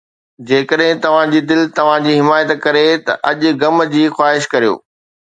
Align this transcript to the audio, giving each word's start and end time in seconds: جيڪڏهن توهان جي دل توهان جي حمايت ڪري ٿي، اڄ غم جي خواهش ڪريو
جيڪڏهن 0.51 1.01
توهان 1.01 1.33
جي 1.33 1.41
دل 1.51 1.59
توهان 1.79 2.07
جي 2.07 2.15
حمايت 2.19 2.53
ڪري 2.63 2.81
ٿي، 3.09 3.17
اڄ 3.33 3.45
غم 3.65 3.83
جي 3.93 4.03
خواهش 4.15 4.49
ڪريو 4.55 4.73